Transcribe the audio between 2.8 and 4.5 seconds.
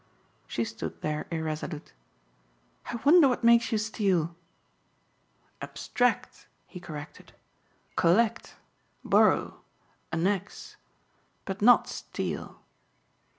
"I wonder what makes you steal!"